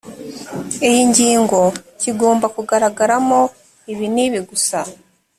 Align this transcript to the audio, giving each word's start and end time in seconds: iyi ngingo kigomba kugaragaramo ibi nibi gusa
iyi 0.87 1.01
ngingo 1.09 1.59
kigomba 2.01 2.45
kugaragaramo 2.55 3.39
ibi 3.91 4.05
nibi 4.13 4.39
gusa 4.49 4.79